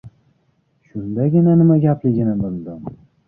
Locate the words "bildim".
2.43-2.91